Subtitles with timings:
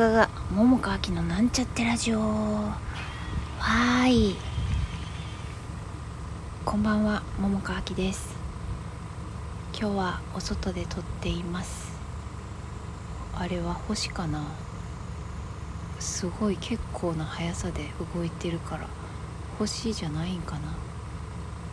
[0.00, 2.20] がが桃佳明のなんちゃってラジオ。
[2.20, 4.36] はーい。
[6.64, 8.34] こんばんは桃佳明です。
[9.78, 11.92] 今日はお外で撮っています。
[13.34, 14.42] あれは星かな？
[15.98, 18.88] すごい結構な速さで動いてるから
[19.58, 20.60] 星じゃないんかな？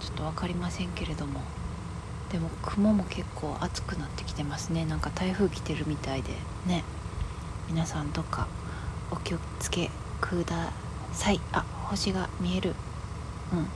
[0.00, 1.42] ちょっと分かりませんけれども。
[2.32, 4.84] でも雲も結構暑くなってきてますね。
[4.84, 6.32] なんか台風来てるみたいで。
[6.66, 6.82] ね。
[7.68, 8.46] 皆さんどっか
[9.10, 9.90] お気をつけ
[10.20, 10.72] くだ
[11.12, 11.40] さい。
[11.52, 12.74] あ星が見える。
[13.52, 13.66] うん。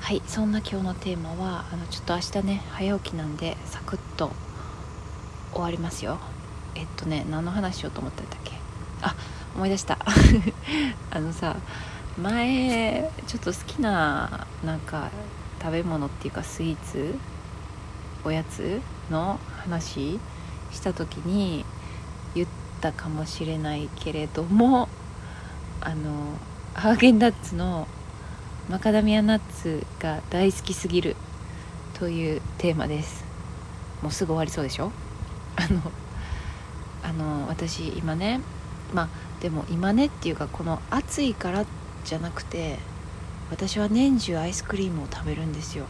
[0.00, 4.32] はいそんな今日のテーマはあのちょっと明日ね早起きなんでサクッと
[5.52, 6.18] 終わりますよ。
[6.74, 8.52] えっとね何の話しようと思ってたっけ？
[9.02, 9.14] あ
[9.54, 9.98] 思い出した。
[11.10, 11.56] あのさ
[12.20, 15.10] 前ちょっと好きななんか
[15.60, 17.14] 食べ物っていうかスイーツ
[18.24, 20.18] おやつの話
[20.72, 21.64] した時に
[22.34, 22.48] 言っ
[22.82, 24.88] たかもしれないけれども
[25.80, 26.34] あの
[26.74, 27.86] ハーゲンダッツの
[28.68, 31.16] マカダミアナッツが大好きすぎる
[31.94, 33.24] というテーマです。
[34.02, 34.90] もうすぐ終わりそうでしょ？
[35.56, 35.80] あの
[37.04, 38.40] あの私今ね
[38.92, 39.08] まあ
[39.40, 41.64] でも今ねっていうかこの暑いから
[42.04, 42.78] じゃなくて
[43.50, 45.86] 私は年中アイスクリームを食べるんですよ。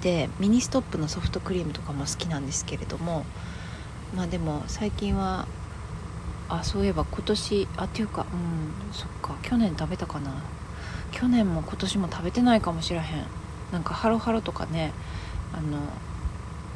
[0.00, 3.26] でミニストップのソフトクリームとかも好きなんですけれども
[4.14, 5.46] まあでも最近は
[6.48, 10.32] あそういえば今年あっていうかうんそっか去年食べたかな。
[11.12, 13.26] 去年も今年も食べてないかもしらへん。
[13.72, 14.92] なんかハロハロとかね
[15.52, 15.78] あの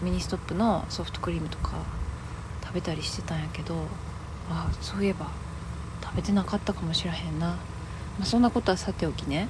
[0.02, 1.72] ミニストップのソフトクリームとか
[2.62, 3.74] 食べたりしてたんやけど
[4.50, 5.30] あそういえば
[6.02, 7.56] 食べてなかったかもしらへんな、ま
[8.22, 9.48] あ、そんなことはさておきね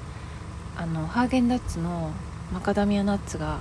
[0.77, 2.11] あのハーゲンダッツの
[2.53, 3.59] マカダミアナッツが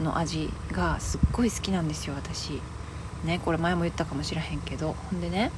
[0.00, 2.60] の味がすっごい好きなんですよ私。
[3.24, 5.50] ねこれ前も言ったかもしれへんけどほんでね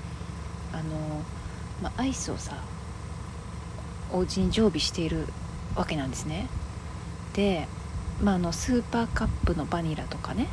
[0.73, 0.83] あの、
[1.83, 2.57] まあ、アイスをさ
[4.13, 5.27] お家に常備している
[5.75, 6.49] わけなんですね。
[7.35, 7.69] で、
[8.23, 10.49] まあ、あのスーパーカップのバニラとかね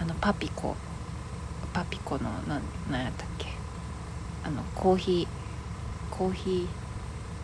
[0.00, 0.76] あのパピコ
[1.72, 3.48] パピコのなんなんやったっけ
[4.44, 6.68] あのコーヒーコーヒ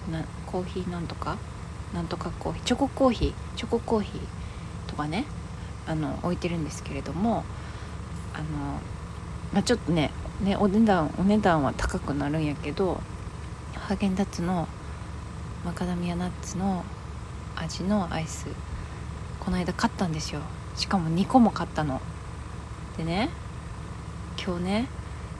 [0.08, 1.38] ーなコーヒーなんとか
[1.94, 5.24] なんとかコーヒーチョココーヒーチョココーヒーとかね
[5.86, 7.44] あの置いてるんですけれども
[8.42, 8.80] の、
[9.52, 10.10] まあ、ちょっとね
[10.42, 13.00] ねお値段お値段は高くなるんやけど
[13.74, 14.68] ハーゲンダッツの
[15.64, 16.84] マカダミアナッツの
[17.56, 18.46] 味のアイス
[19.40, 20.40] この間買ったんですよ。
[20.76, 22.00] しかも2個も買ったの。
[22.96, 23.28] でね
[24.42, 24.86] 今日ね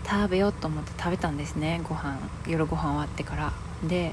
[0.04, 1.80] 食べようと思って食べたんですね。
[1.84, 3.52] ご飯夜ご飯終わってから。
[3.88, 4.12] で、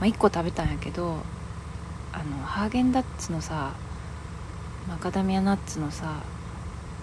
[0.00, 1.18] まあ、1個食べたんやけど
[2.12, 3.74] あのハーゲンダッツのさ
[4.88, 6.22] マカダミアナッツのさ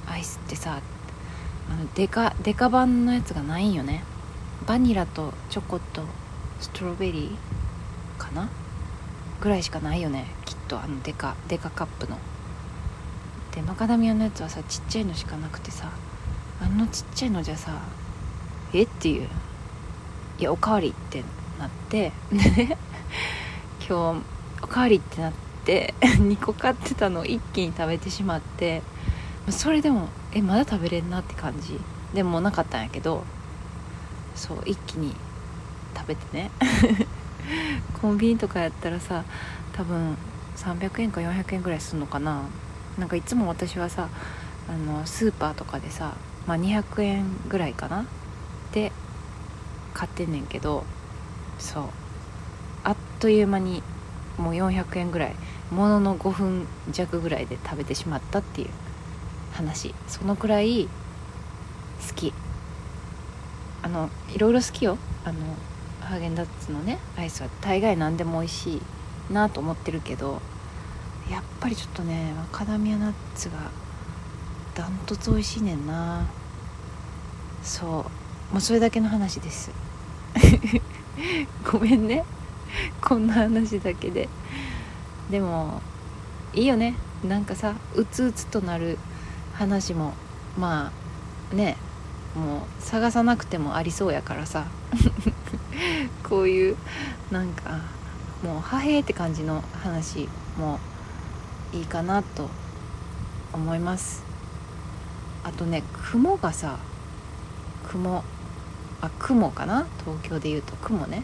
[0.07, 0.81] アイスってさ
[1.69, 4.03] あのデカデカ版のやつがないんよね。
[4.65, 6.03] バニラとチョコと
[6.59, 8.49] ストロベリーかな？
[9.41, 12.17] ぐらいしかないよねきっとあのデカデカカップの。
[13.53, 15.91] でマカダミアのやつはさちっちゃいのしかなくてさ
[16.61, 17.81] あのちっちゃいのじゃさ
[18.73, 18.83] え？
[18.83, 19.27] っていう。
[20.39, 21.23] いやおかわりって
[21.59, 22.11] なって。
[23.87, 24.23] 今日
[24.61, 25.33] おかわりってなっ
[25.65, 28.81] て 2個買ってたのを一気に食べてしまって。
[29.49, 31.79] それでもえまだ食べれんなって感じ。
[32.13, 33.23] でもなかったんやけど
[34.35, 35.15] そう一気に
[35.95, 36.51] 食べてね。
[38.01, 39.23] コンビニとかやったらさ
[39.73, 40.17] 多分
[40.57, 42.43] 300円か400円ぐらいするのかな。
[42.97, 44.09] なんかいつも私はさ
[44.69, 46.13] あのスーパーとかでさ、
[46.45, 48.05] まあ、200円ぐらいかな。
[48.73, 48.91] で
[49.93, 50.83] 買ってんねんけど
[51.57, 51.83] そう。
[52.83, 53.81] あっという間に
[54.37, 55.35] もう400円ぐらい。
[55.71, 58.69] ものの5分弱ぐらいで食べてしまったっていう。
[59.57, 60.87] 話そのくらい
[62.07, 62.31] 好き。
[63.81, 64.97] あのいろいろ好きよ。
[65.25, 65.39] あの
[65.99, 67.49] ハーゲンダッツのねアイスは。
[67.61, 68.69] 大概何でも美味し
[69.29, 70.41] いなと思ってるけど
[71.29, 73.71] やっぱりちょっとねマカダミアナッツが
[74.75, 76.27] ダントツ美味しいねんな。
[77.63, 78.53] そう。
[78.53, 79.71] もうそれだけの話です。
[81.69, 82.23] ごめんね。
[83.01, 84.29] こんな話だけで。
[85.31, 85.81] でも
[86.53, 86.95] いいよね。
[87.27, 88.99] なんかさうつうつとなる
[89.57, 90.13] 話も
[90.57, 90.91] ま
[91.51, 91.77] あね
[92.35, 94.65] もう探さなくてもありそうやからさ。
[96.27, 96.77] こういう
[97.31, 97.79] なんか
[98.43, 100.27] もうはへーって感じの話
[100.57, 100.79] も
[101.71, 102.49] いいかなと
[103.53, 104.23] 思います。
[105.43, 106.77] あとね雲がさ
[107.87, 108.23] 雲
[109.01, 109.85] あ雲かな？
[110.03, 110.75] 東京でいうと。
[110.77, 111.23] 雲ね。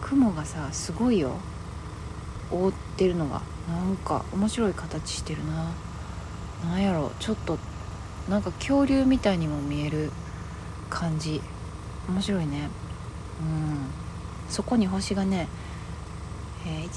[0.00, 1.32] 雲がさすごいよ。
[2.50, 5.70] 覆ってるのがなんか面白い形してるな。
[6.70, 7.58] なんやろちょっと
[8.28, 10.10] なんか恐竜みたいにも見える
[10.90, 11.40] 感じ。
[12.08, 12.68] 面白いね。
[13.40, 14.02] うん。
[14.52, 15.48] そこに星がね、
[16.66, 16.90] えー、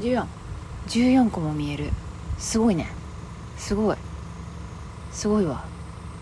[0.00, 0.26] 14
[0.86, 1.90] 14個も見える
[2.38, 2.88] すごいね
[3.56, 3.96] すごい
[5.12, 5.64] すごいわ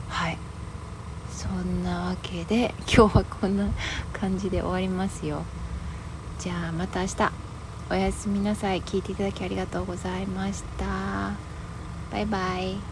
[0.09, 0.39] はい
[1.43, 3.67] そんなわけで今日はこんな
[4.13, 5.43] 感じで終わりますよ。
[6.39, 7.33] じゃあまた明日。
[7.91, 8.83] おやすみなさい。
[8.83, 11.33] 聞いていただきありがとうございました。
[12.13, 12.92] バイバイ。